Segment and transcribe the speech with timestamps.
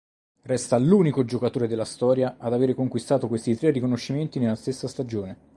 [0.41, 5.37] Resta l'unico giocatore della storia ad avere conquistato questi tre riconoscimenti nella stessa stagione.